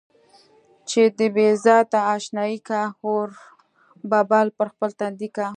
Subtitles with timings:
[0.89, 3.27] چې د بې ذاته اشنايي کا، اور
[4.09, 5.47] به بل پر خپل تندي کا.